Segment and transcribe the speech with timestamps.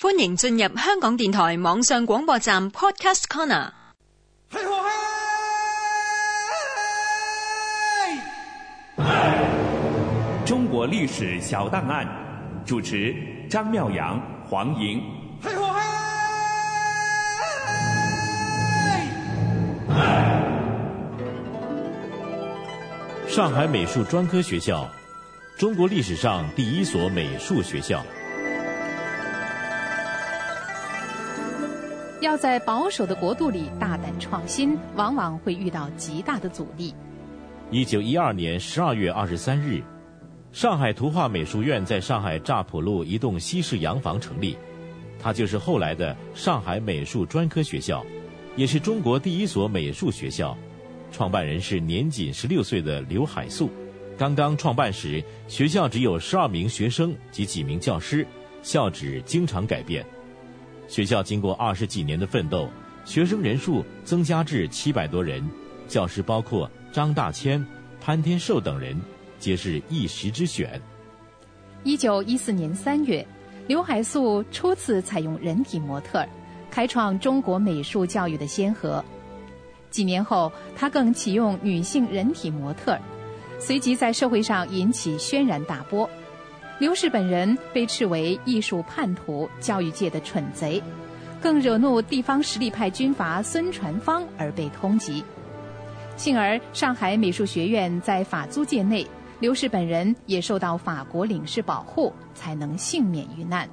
[0.00, 3.72] 欢迎进入香港电台网上广播站 Podcast Corner。
[10.46, 12.06] 中国历史小档案，
[12.64, 13.12] 主持
[13.50, 15.02] 张妙阳、黄莹。
[23.26, 24.88] 上海美术专科学校，
[25.58, 28.00] 中国历史上第一所美术学校。
[32.20, 36.92] 要在保守的国度里大胆创新，往往会遇到极大的阻力。
[37.70, 39.80] 一九一二年十二月二十三日，
[40.50, 44.56] 上海图画美术院在上海乍浦路一栋西式洋房成立，
[45.20, 48.04] 它就是后来的上海美术专科学校，
[48.56, 50.56] 也是中国第一所美术学校。
[51.12, 53.70] 创办人是年仅十六岁的刘海粟。
[54.16, 58.26] 刚刚创办时，学校只有十二名学生及几名教师，
[58.60, 60.04] 校址经常改变。
[60.88, 62.68] 学校经过二十几年的奋斗，
[63.04, 65.46] 学生人数增加至七百多人，
[65.86, 67.64] 教师包括张大千、
[68.00, 68.98] 潘天寿等人，
[69.38, 70.80] 皆是一时之选。
[71.84, 73.24] 一九一四年三月，
[73.66, 76.26] 刘海粟初次采用人体模特，
[76.70, 79.04] 开创中国美术教育的先河。
[79.90, 82.98] 几年后，他更启用女性人体模特，
[83.58, 86.08] 随即在社会上引起轩然大波。
[86.78, 90.80] 刘氏本人被斥为艺术叛徒、教育界的蠢贼，
[91.40, 95.22] 更惹怒地方实力派军阀孙传芳而被通缉。
[96.16, 99.06] 幸而上海美术学院在法租界内，
[99.40, 103.68] 刘氏本人也受到法国领事保护，才能幸免于难。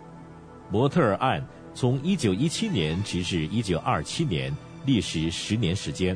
[0.72, 1.45] 模特儿案
[1.76, 4.52] 从一九一七年直至一九二七年。
[4.86, 6.16] 历时十年时间，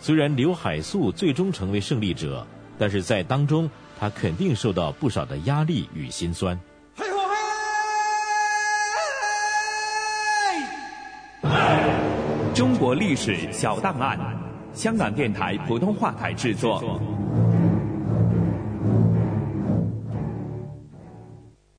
[0.00, 2.44] 虽然刘海粟最终成为胜利者，
[2.76, 3.70] 但是在当中
[4.02, 6.58] 他肯定受到不少的压力与心酸。
[12.52, 14.18] 中国历史小档案，
[14.74, 17.00] 香港电台普通话台制作。